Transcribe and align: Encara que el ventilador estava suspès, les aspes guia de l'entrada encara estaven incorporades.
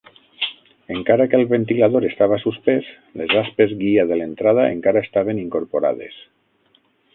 Encara 0.93 1.27
que 1.33 1.37
el 1.39 1.43
ventilador 1.51 2.07
estava 2.09 2.39
suspès, 2.45 2.89
les 3.21 3.37
aspes 3.43 3.77
guia 3.83 4.07
de 4.13 4.19
l'entrada 4.21 4.67
encara 4.79 5.07
estaven 5.09 5.45
incorporades. 5.45 6.21